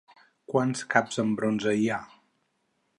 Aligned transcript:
Quants 0.53 0.81
caps 0.95 1.21
en 1.25 1.37
bronze 1.43 1.77
hi 1.83 1.87
ha? 1.97 2.03